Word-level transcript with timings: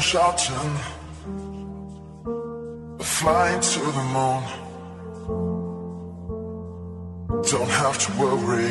shouting, 0.00 0.74
flying 3.00 3.60
to 3.60 3.80
the 3.98 4.04
moon. 4.14 4.42
Don't 7.50 7.74
have 7.82 7.96
to 8.04 8.10
worry, 8.20 8.70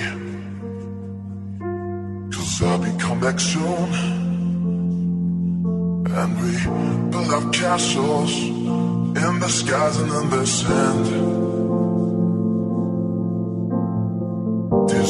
cause 2.34 2.62
I'll 2.64 2.80
be 2.80 2.92
come 2.98 3.20
back 3.20 3.40
soon. 3.40 3.90
And 6.20 6.32
we 6.42 6.52
build 7.12 7.32
up 7.38 7.54
castles 7.54 8.34
in 8.38 9.40
the 9.40 9.50
skies 9.50 9.98
and 9.98 10.12
in 10.12 10.30
the 10.30 10.46
sand. 10.46 11.49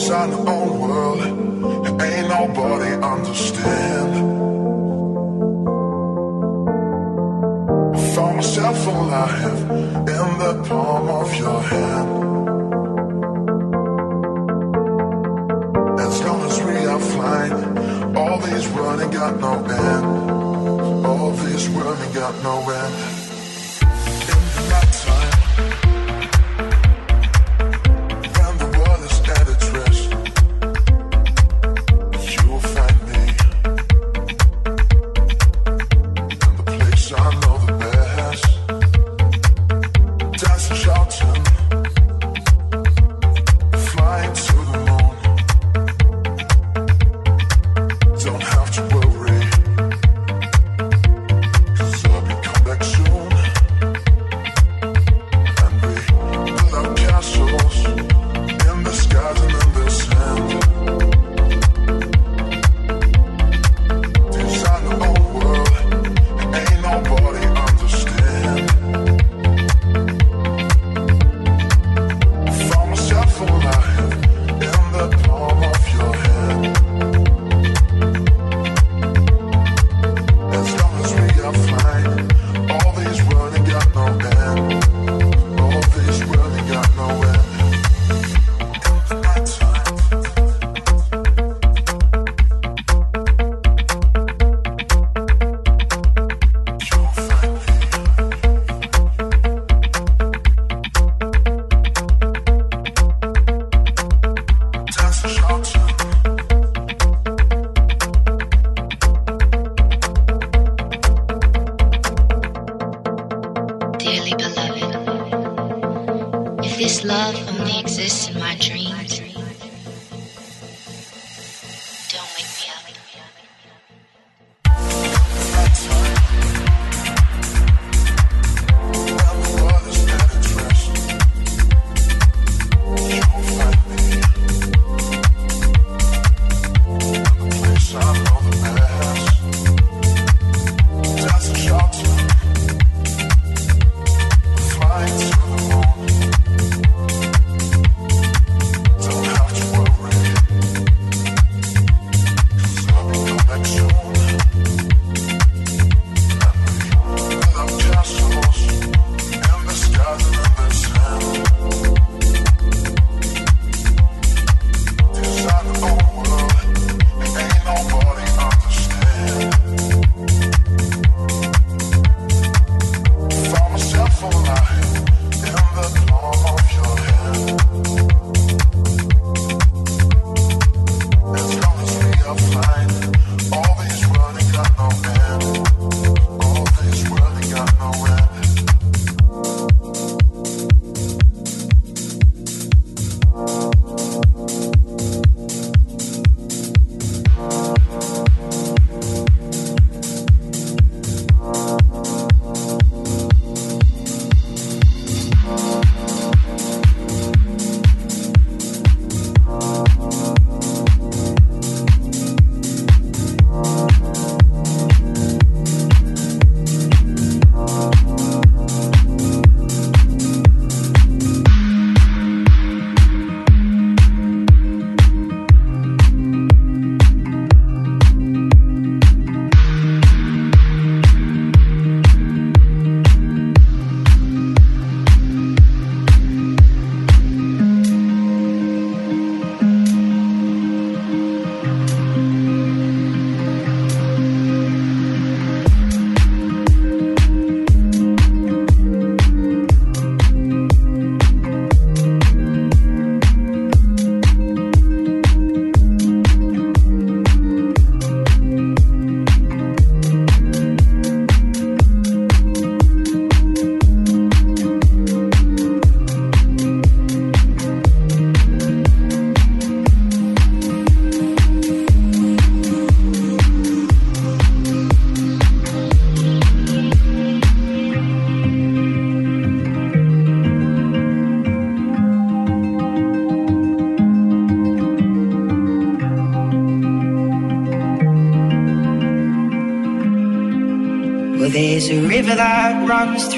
Design 0.09 0.33
our 0.33 0.49
own 0.49 0.79
world, 0.79 1.21
ain't 2.01 2.27
nobody 2.29 2.93
understand. 2.95 4.11
I 7.93 7.99
found 8.15 8.37
myself 8.37 8.87
alive 8.87 9.61
in 10.15 10.29
the 10.41 10.65
palm 10.67 11.09
of 11.09 11.35
your 11.37 11.61
hand. 11.61 12.09
As 15.99 16.23
long 16.23 16.41
as 16.41 16.59
we 16.63 16.77
are 16.87 16.99
flying, 17.13 18.17
all 18.17 18.39
these 18.39 18.67
running 18.69 19.11
got 19.11 19.39
no 19.39 19.53
end. 19.63 21.05
All 21.05 21.31
these 21.33 21.67
running 21.67 22.13
got 22.15 22.33
no 22.41 22.67
end. 22.67 23.08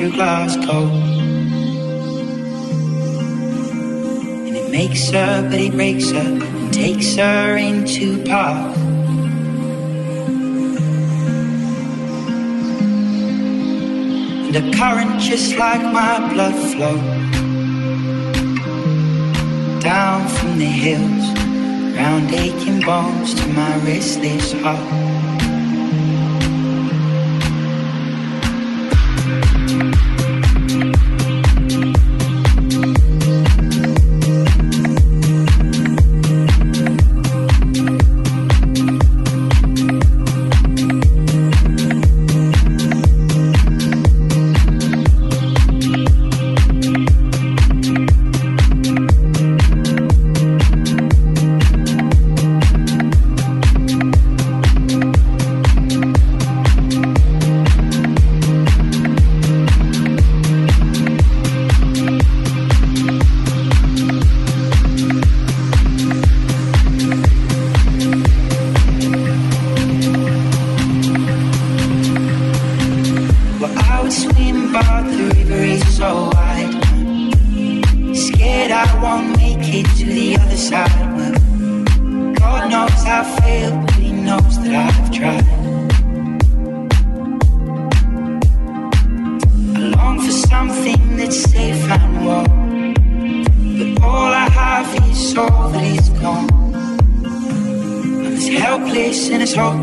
Through 0.01 0.11
Glasgow. 0.13 0.87
And 4.47 4.55
it 4.55 4.71
makes 4.71 5.09
her, 5.11 5.47
but 5.47 5.59
it 5.59 5.73
breaks 5.73 6.09
her 6.09 6.19
and 6.19 6.73
takes 6.73 7.15
her 7.17 7.55
into 7.55 8.23
park. 8.23 8.75
And 14.47 14.55
a 14.55 14.75
current 14.75 15.21
just 15.21 15.55
like 15.57 15.83
my 15.83 16.33
blood 16.33 16.55
flow 16.71 16.97
down 19.81 20.27
from 20.27 20.57
the 20.57 20.65
hills, 20.65 21.27
round 21.95 22.31
aching 22.33 22.81
bones 22.81 23.35
to 23.35 23.47
my 23.49 23.77
restless 23.85 24.51
heart. 24.63 25.10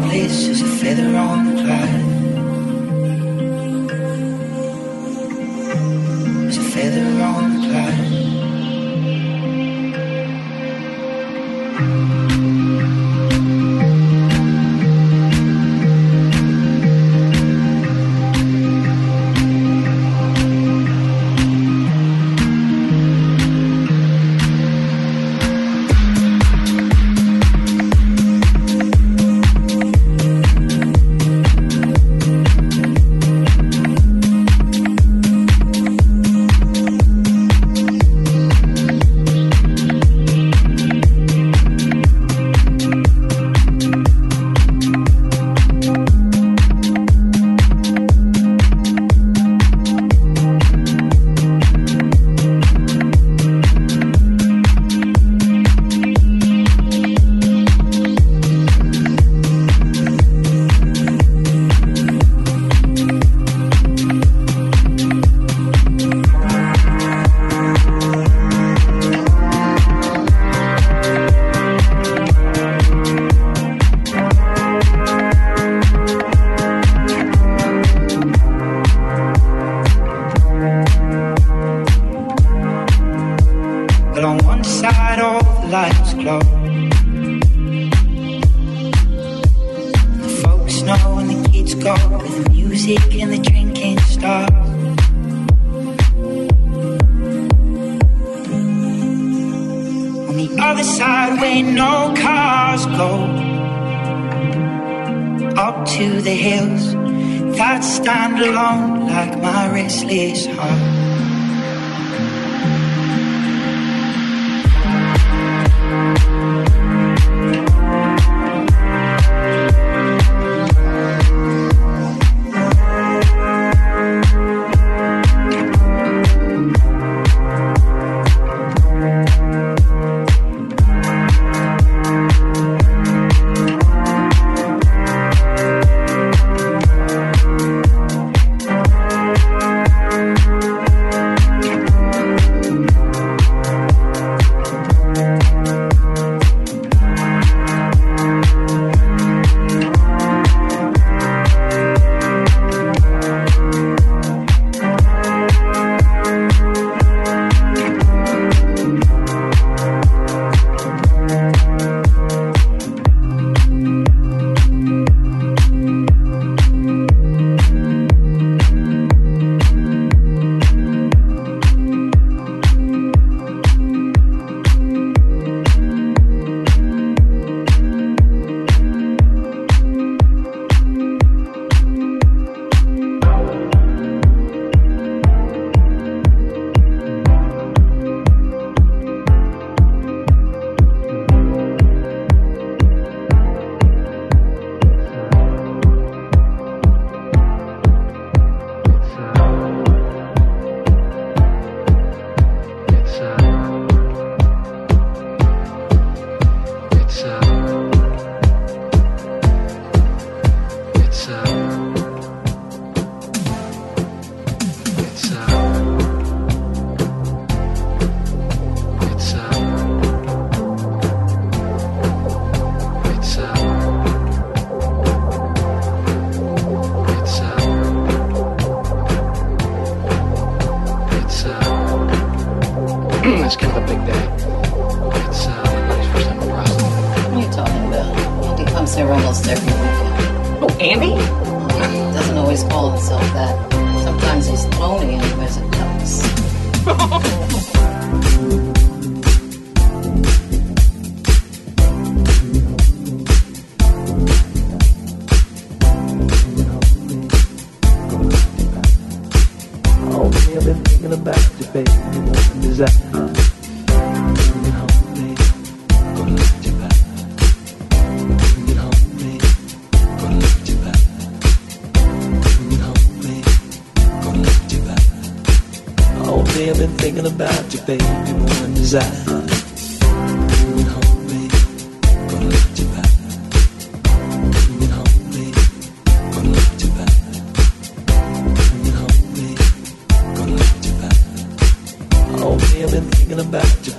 place 0.09 0.49
is 0.49 0.63
a 0.63 0.67
feather 0.67 1.15
on 1.15 1.55
the 1.55 1.63
cloud. 1.63 2.08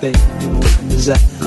baby, 0.01 0.17
what 0.17 0.93
is 0.93 1.07
that? 1.07 1.38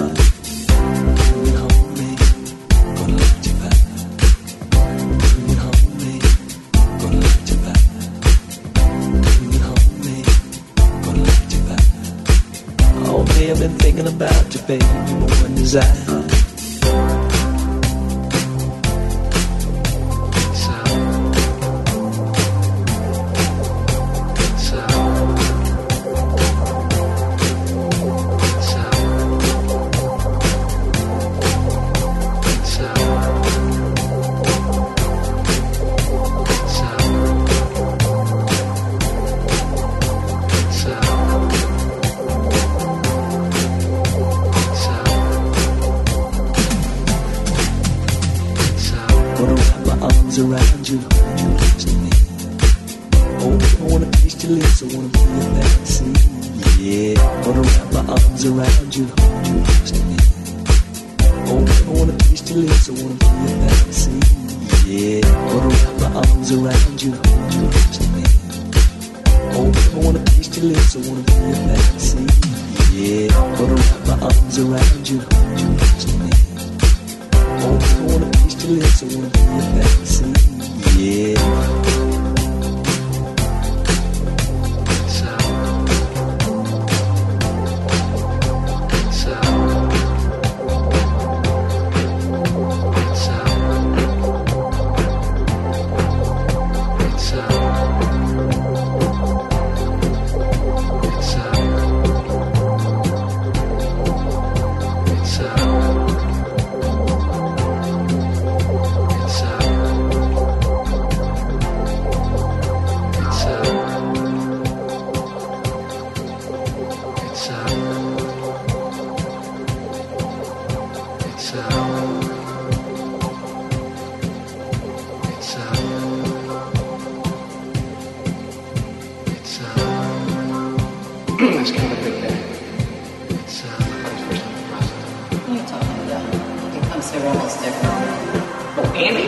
Almost 137.33 137.59
every 137.65 137.89
weekend. 137.89 138.43
Oh, 138.79 138.93
Andy? 139.07 139.27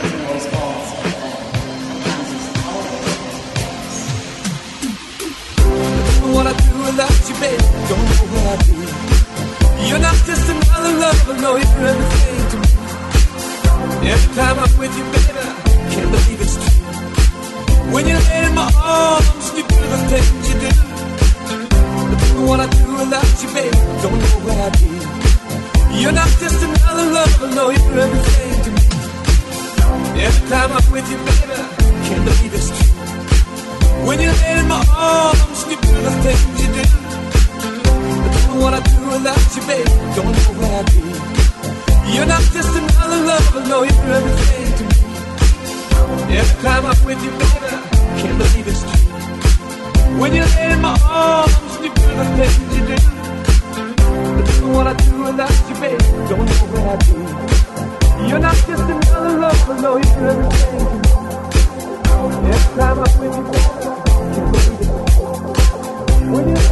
Doesn't 0.00 0.24
always 0.28 0.46
call 0.52 0.70
himself 0.76 1.04
that. 1.20 1.40
Sometimes 1.88 2.28
he's 2.32 2.46
lonely 2.60 2.96
and 3.00 3.12
he 3.12 3.20
wears 3.24 3.40
a 3.40 3.56
tux. 3.60 3.90
What 6.34 6.46
I 6.46 6.54
do 6.64 6.72
without 6.88 7.16
you, 7.28 7.36
baby, 7.40 7.64
don't 7.88 8.04
know 8.10 8.24
what 8.32 8.44
I 8.52 8.56
do. 8.68 8.76
You're 9.88 10.04
not 10.08 10.18
just 10.28 10.44
another 10.48 10.92
lover, 11.02 11.36
no, 11.40 11.50
you're 11.56 11.86
everything 11.90 12.40
to 12.50 12.56
me. 12.60 12.68
Every 14.12 14.30
time 14.36 14.56
I'm 14.60 14.72
with 14.78 14.94
you, 14.98 15.04
baby, 15.14 15.40
I 15.40 15.42
can't 15.92 16.10
believe 16.14 16.40
it's 16.44 16.56
true. 16.60 16.78
When 17.92 18.04
you're 18.06 18.26
in 18.38 18.54
my 18.54 18.70
arms, 18.76 19.46
you 19.56 19.62
do 19.66 19.78
the 19.92 19.98
things 20.10 20.44
you 20.48 20.56
do. 20.64 20.70
What 22.46 22.60
I 22.60 22.66
do 22.68 22.84
without 23.00 23.42
you, 23.42 23.48
baby, 23.54 23.78
don't 24.02 24.18
know 24.18 24.38
what 24.46 24.58
I 24.58 24.70
do. 24.78 24.99
You're 25.92 26.12
not 26.12 26.28
just 26.38 26.62
another 26.62 27.10
lover, 27.12 27.48
no, 27.54 27.70
you're 27.70 27.98
everything 27.98 28.62
to 28.64 28.70
me. 28.70 28.84
Every 30.22 30.48
time 30.48 30.70
I'm 30.72 30.90
with 30.92 31.10
you, 31.10 31.18
baby, 31.18 31.52
I 31.52 31.64
can't 32.06 32.24
believe 32.24 32.54
it's 32.54 32.70
true. 32.70 34.06
When 34.06 34.20
you're 34.20 34.32
laid 34.32 34.58
in 34.60 34.68
my 34.68 34.84
arms, 34.94 35.66
you 35.68 35.76
do 35.76 35.92
the 36.06 36.12
things 36.24 36.62
you 36.62 36.68
do. 36.72 36.84
But 38.22 38.30
don't 38.32 38.46
know 38.48 38.62
what 38.64 38.74
I 38.74 38.80
do 38.80 38.96
without 39.10 39.56
you, 39.56 39.62
baby. 39.66 39.90
Don't 40.14 40.32
know 40.32 40.52
what 40.60 40.72
I 40.78 40.82
do. 40.94 41.02
You're 42.14 42.26
not 42.26 42.42
just 42.54 42.74
another 42.74 43.20
lover, 43.26 43.68
no, 43.68 43.82
you're 43.82 44.12
everything 44.18 44.72
to 44.78 44.84
me. 44.90 46.38
Every 46.38 46.62
time 46.62 46.86
I'm 46.86 47.04
with 47.04 47.22
you, 47.22 47.30
baby, 47.30 47.66
I 47.66 48.20
can't 48.20 48.38
believe 48.38 48.68
it's 48.68 48.80
true. 48.80 50.18
When 50.18 50.34
you're 50.34 50.46
laid 50.46 50.72
in 50.72 50.80
my 50.80 50.98
arms, 51.04 51.78
you 51.82 51.92
do 51.92 52.02
the 52.18 52.24
things 52.36 52.76
you 52.78 52.86
do. 52.96 53.19
Know 54.40 54.68
what 54.72 54.86
I 54.86 54.94
do 54.94 55.22
without 55.22 55.52
you, 55.68 55.74
baby. 55.80 56.04
Don't 56.28 56.46
know 56.46 56.66
what 56.72 56.84
I 56.88 56.96
do. 57.04 57.16
You're 58.28 58.38
not 58.38 58.54
just 58.54 58.84
another 58.84 59.38
lover, 59.38 59.76
no, 59.82 59.96
you're 59.96 60.28
everything. 60.30 60.86
Every 62.48 62.74
time 62.78 62.98
I'm 63.00 63.12
with 63.20 63.36
you, 66.64 66.69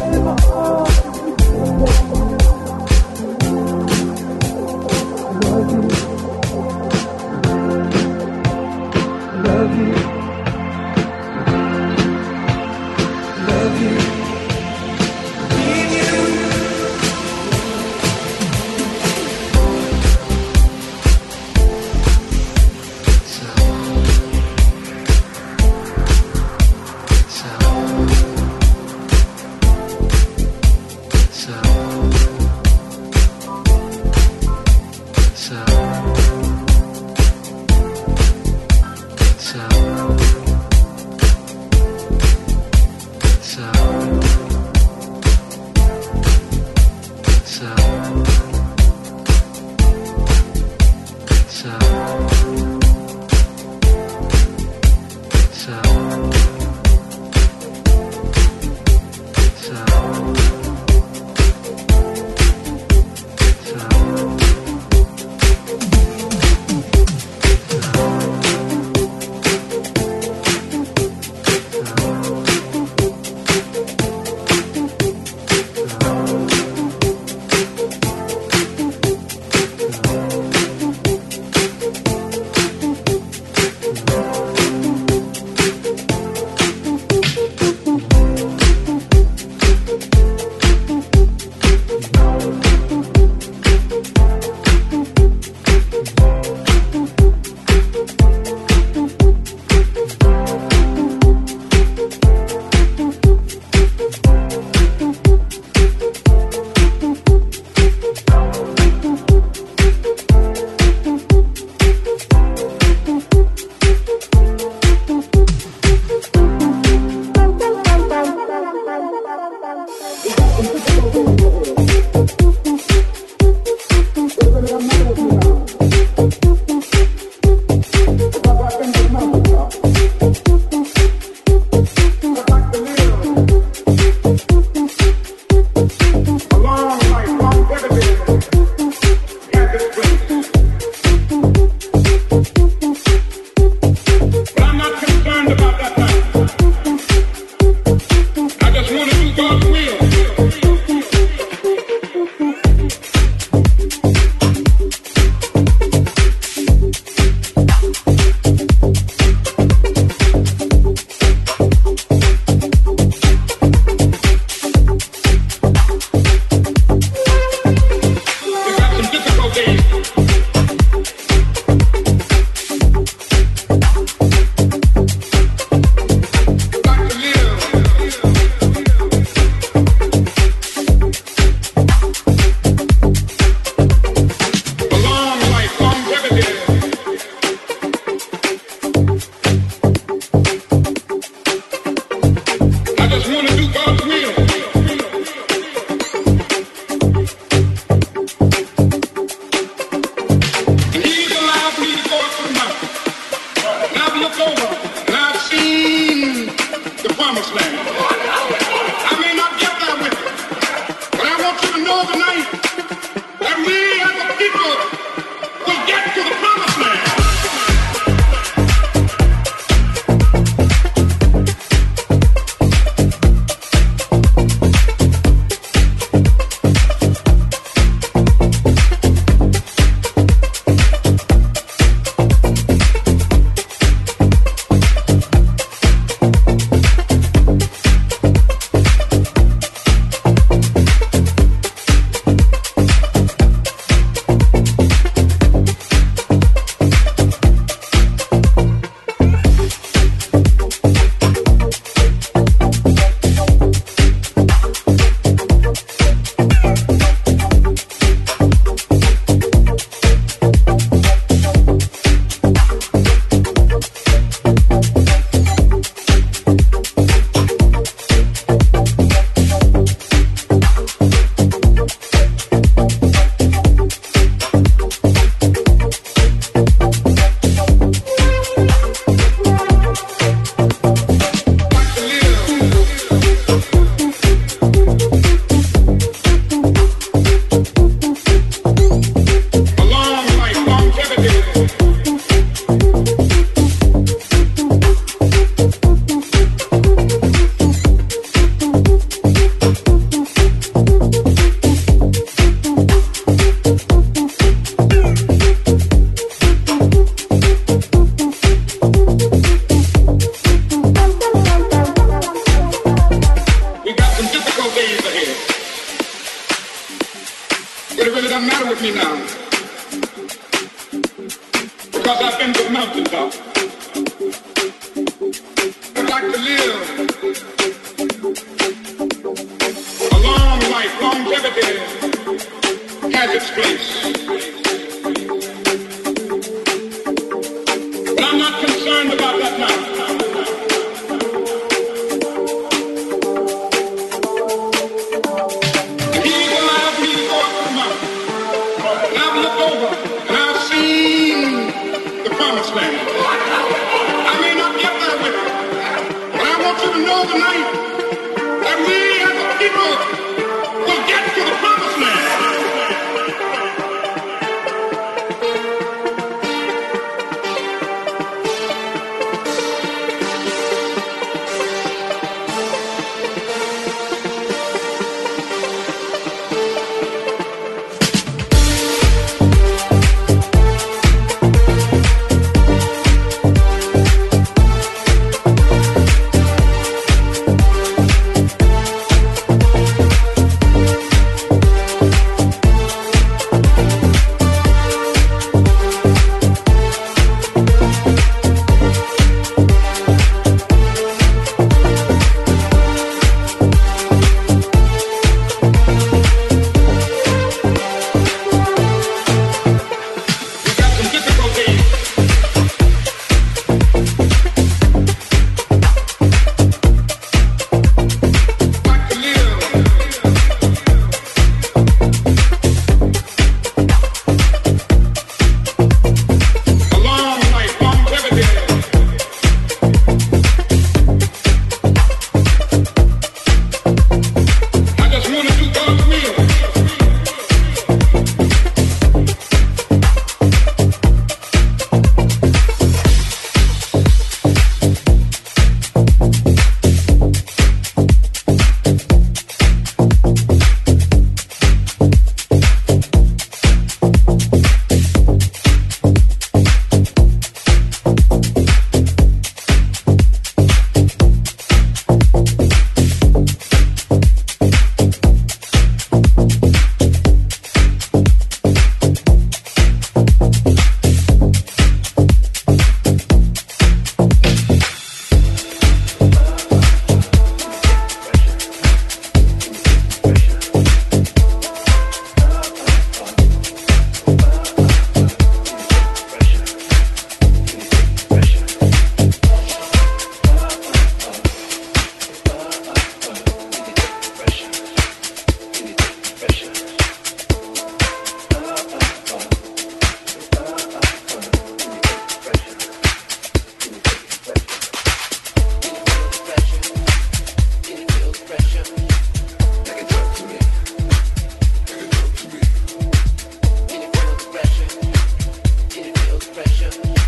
Nation. 516.69 517.18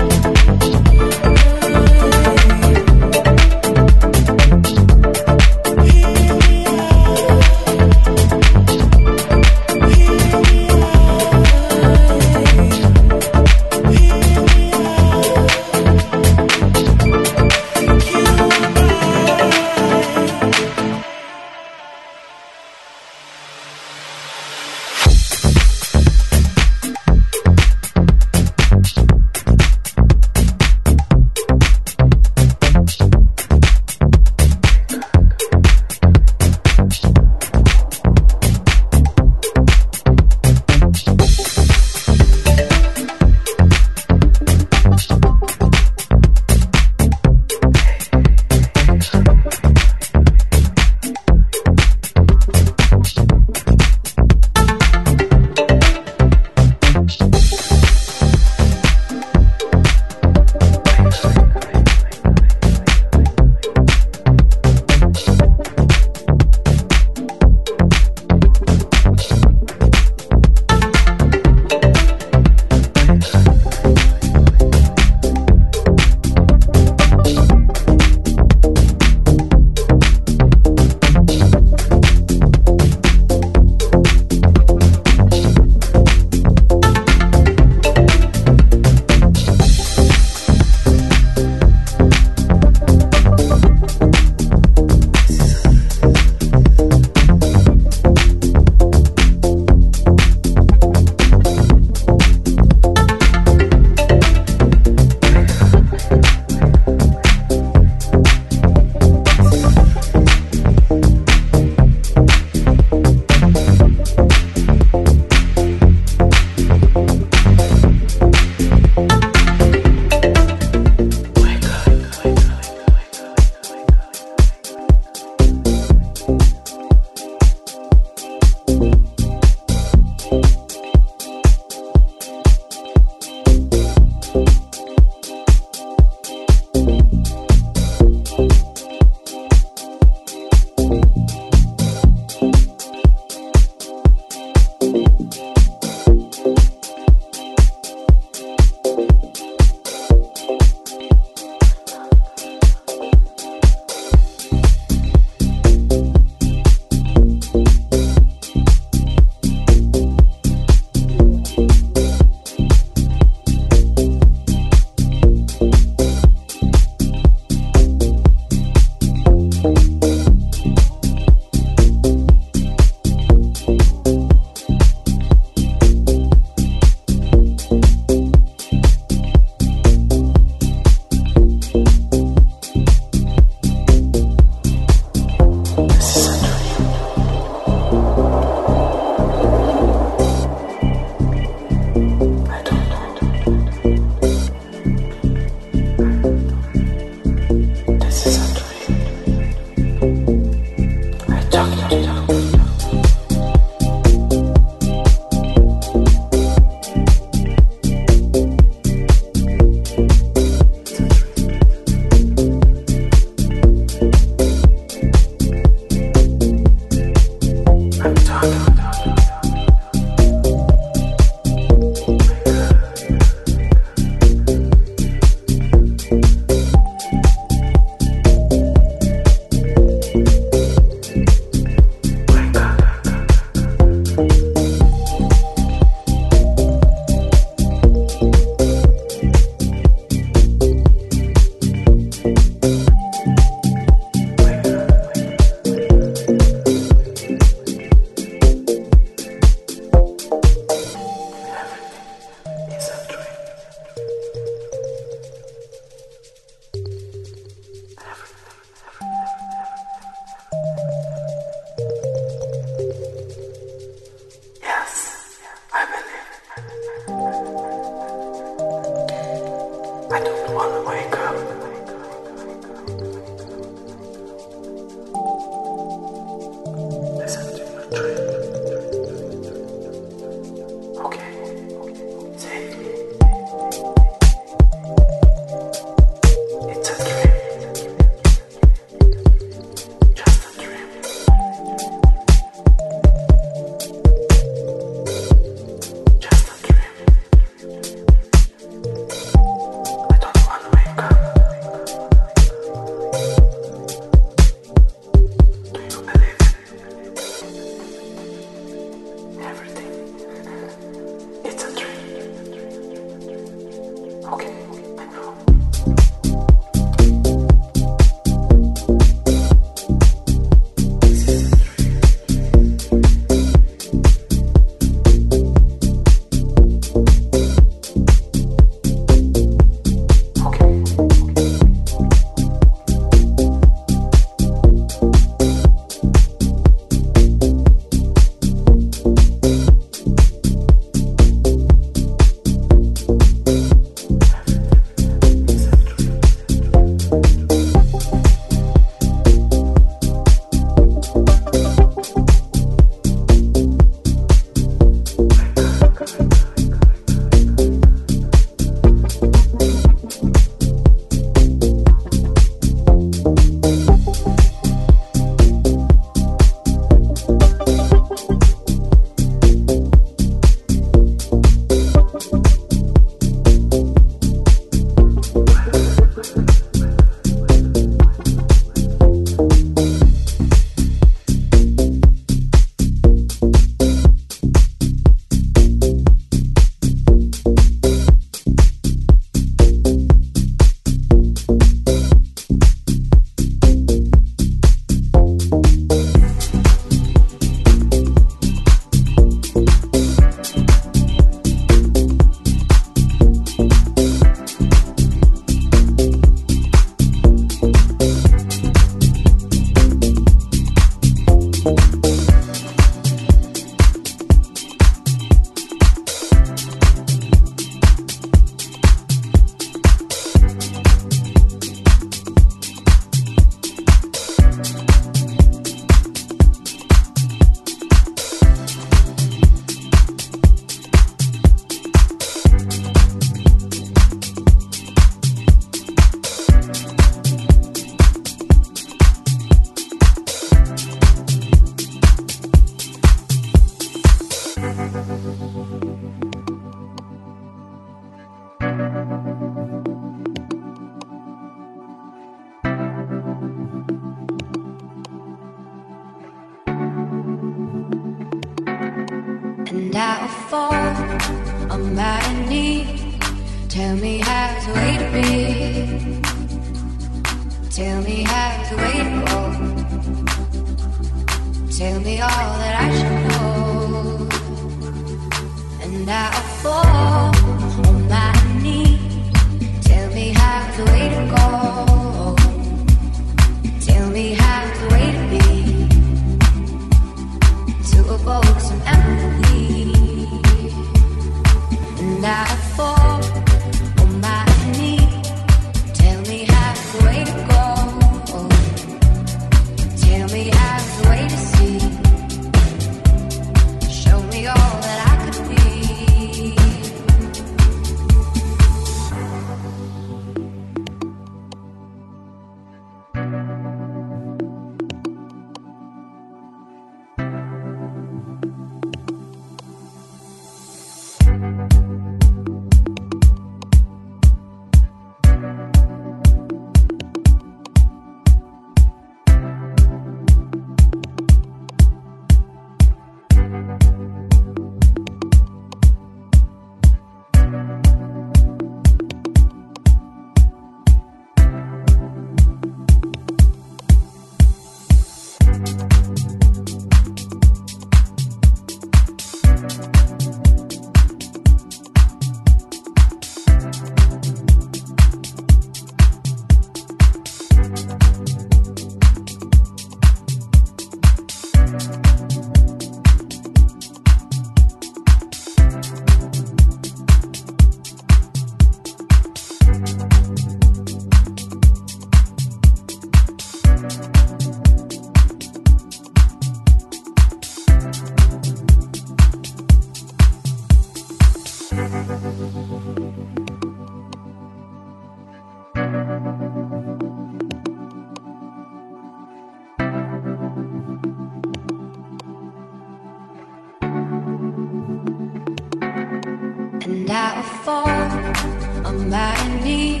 On 598.84 599.10
my 599.10 599.34
knee. 599.64 600.00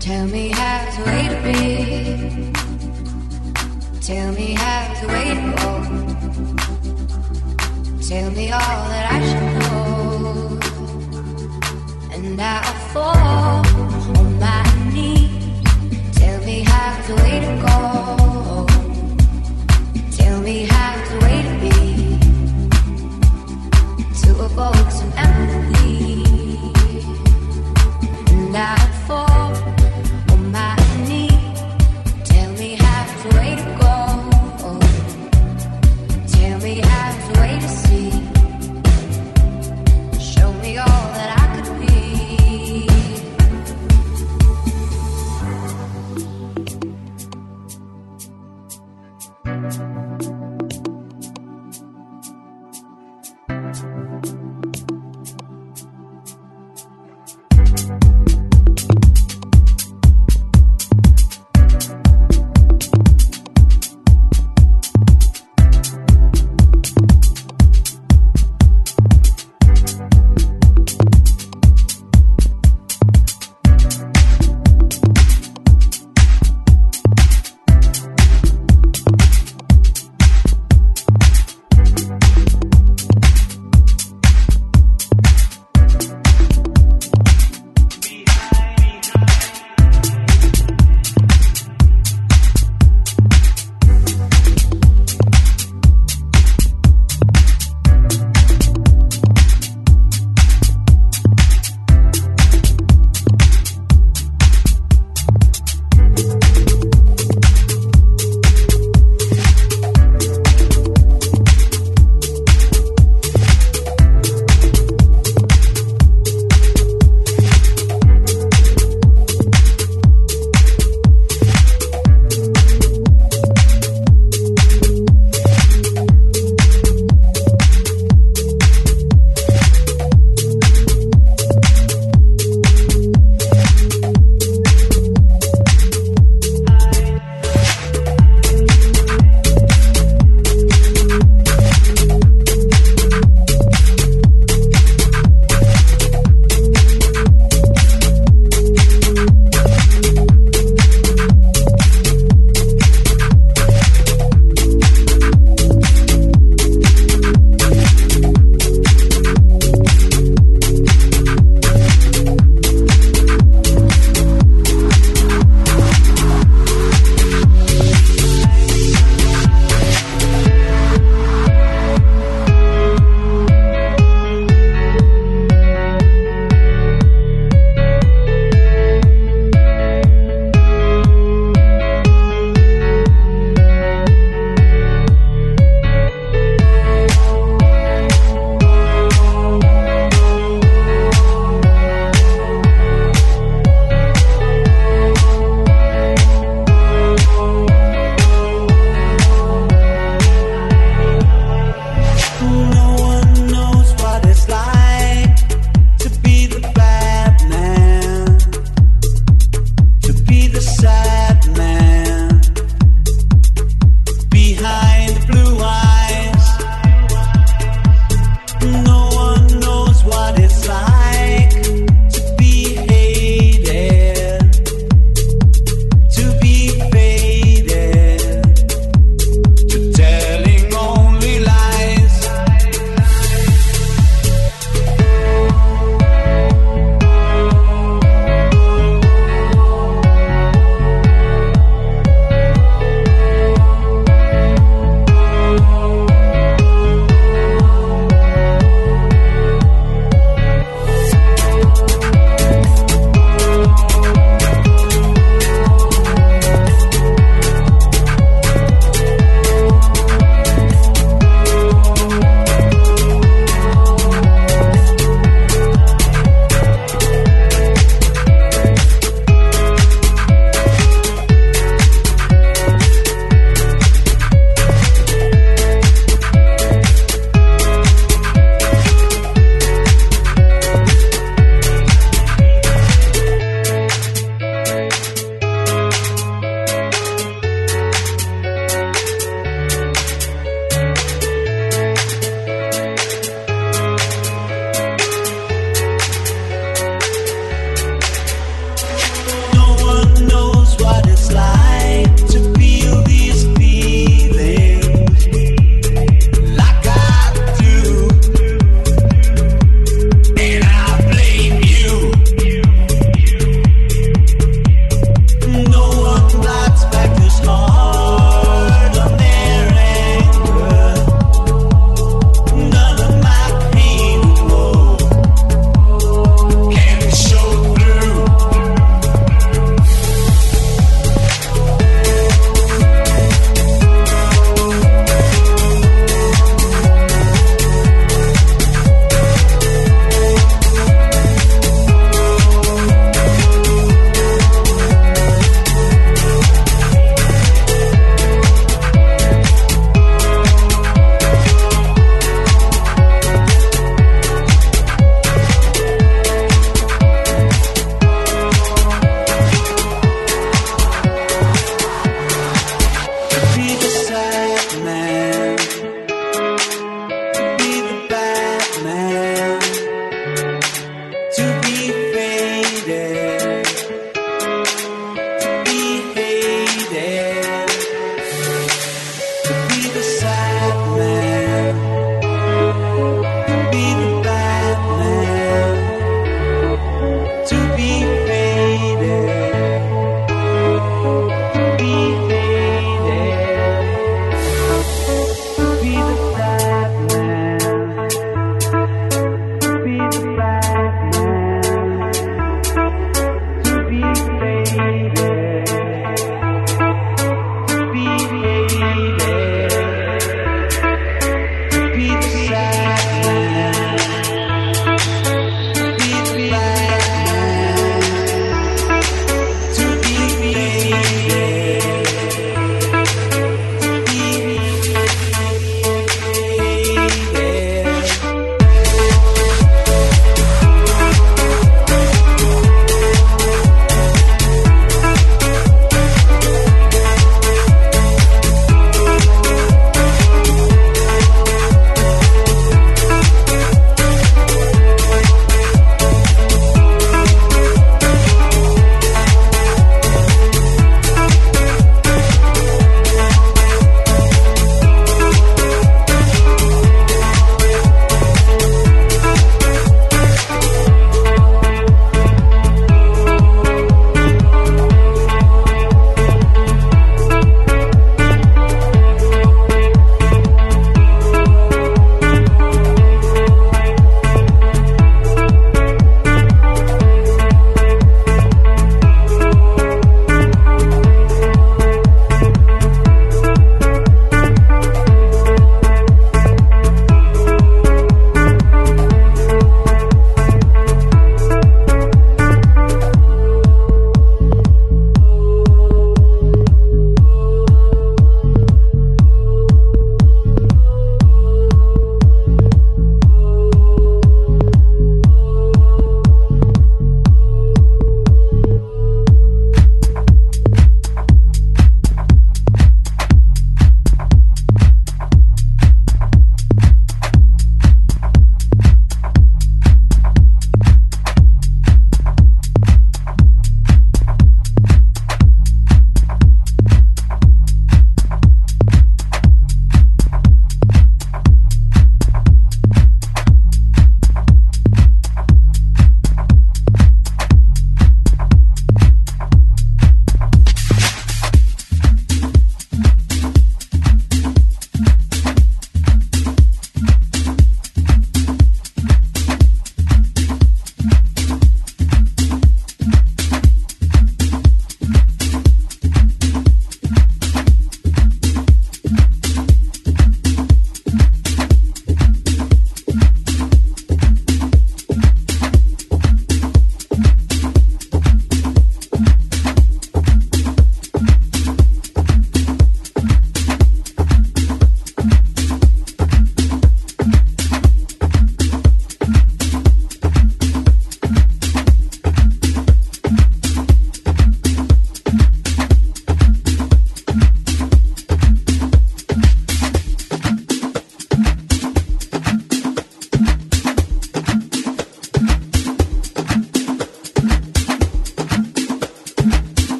Tell 0.00 0.26
me 0.26 0.48
how 0.48 0.90
the 0.90 1.02
way 1.06 1.28
to 1.28 1.36
be. 1.46 2.50
Tell 4.00 4.32
me 4.32 4.54
how 4.54 4.94
to 4.98 5.06
go. 5.62 5.72
Tell 8.08 8.30
me 8.32 8.50
all 8.50 8.82
that 8.92 9.06
I 9.12 9.18
should 9.28 9.52
know. 9.60 10.58
And 12.14 12.40
I'll 12.40 12.74
fall 12.92 13.64
on 14.18 14.28
my 14.40 14.62
knee. 14.92 15.62
Tell 16.14 16.38
me 16.44 16.64
how 16.64 17.00
to 17.06 17.14
go. 17.14 17.62
Tell 17.62 17.71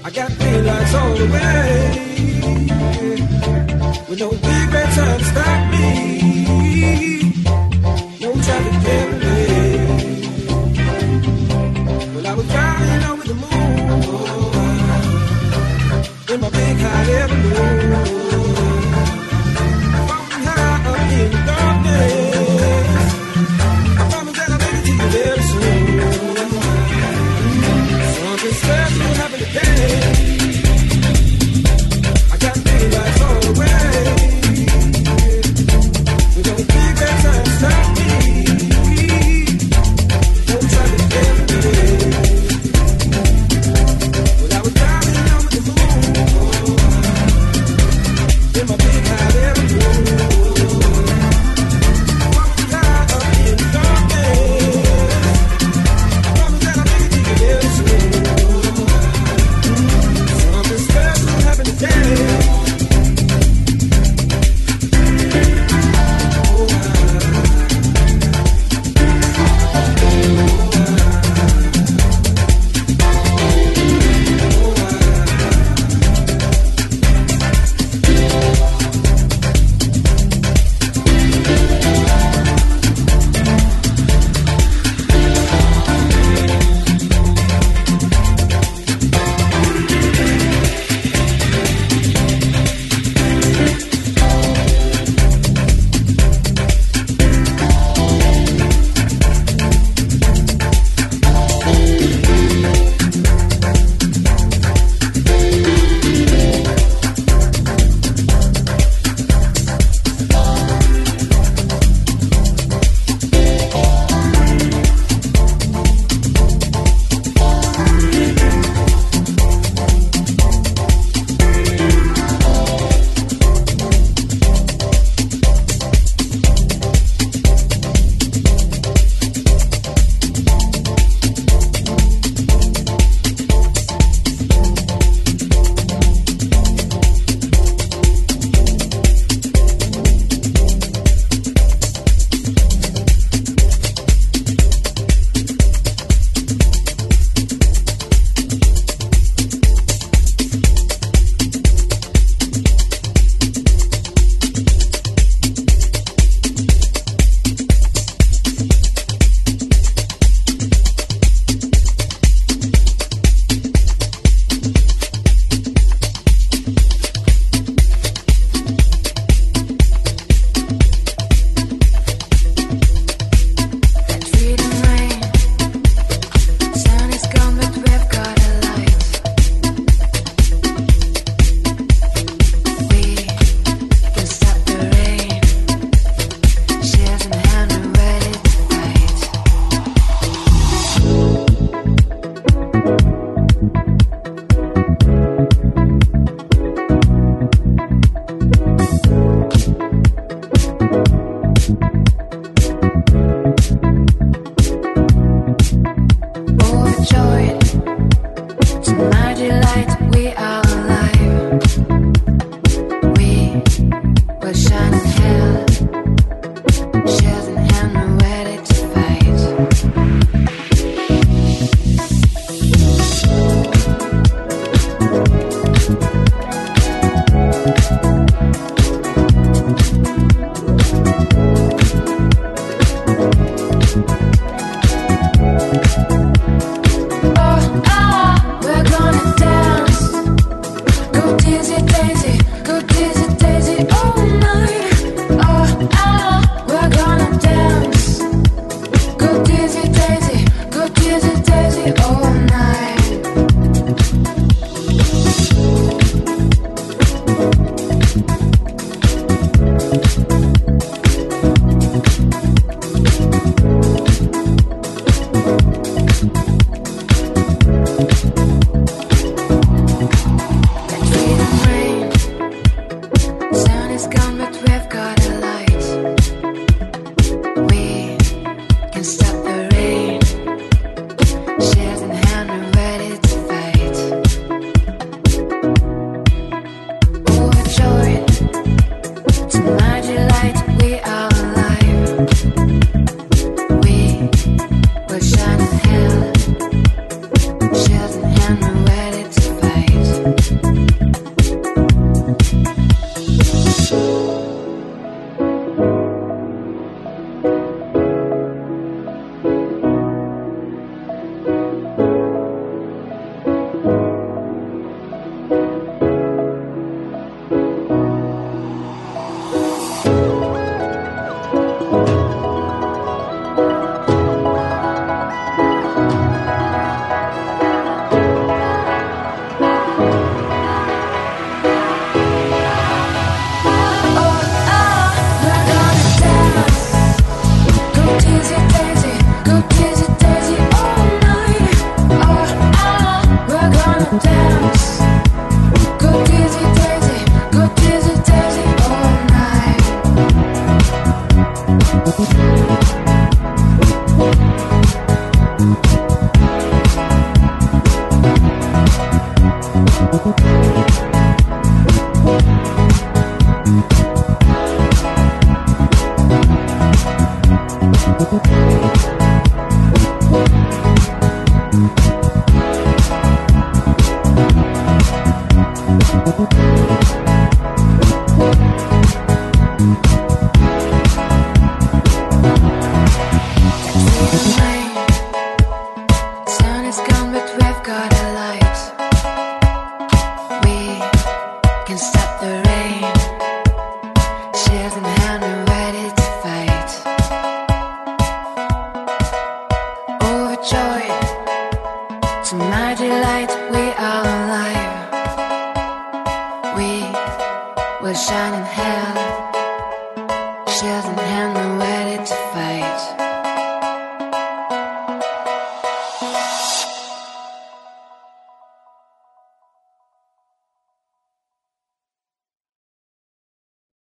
I 0.04 0.06
got 0.10 0.30
daylights 0.38 0.94
all 0.94 1.14
the 1.14 1.26
way. 1.34 1.61